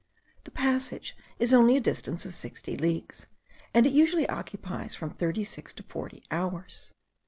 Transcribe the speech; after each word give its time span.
The 0.45 0.49
passage 0.49 1.15
is 1.37 1.53
only 1.53 1.77
a 1.77 1.79
distance 1.79 2.25
of 2.25 2.33
sixty 2.33 2.75
leagues, 2.75 3.27
and 3.71 3.85
it 3.85 3.93
usually 3.93 4.27
occupies 4.27 4.95
from 4.95 5.11
thirty 5.11 5.43
six 5.43 5.75
to 5.75 5.83
forty 5.83 6.23
hours. 6.31 6.91